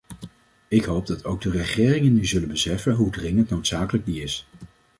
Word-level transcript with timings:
Ik 0.67 0.83
hoop 0.83 1.07
dat 1.07 1.25
ook 1.25 1.41
de 1.41 1.51
regeringen 1.51 2.13
nu 2.13 2.25
zullen 2.25 2.47
beseffen 2.47 2.93
hoe 2.93 3.09
dringend 3.09 3.49
noodzakelijk 3.49 4.05
die 4.05 4.21
is. 4.21 4.47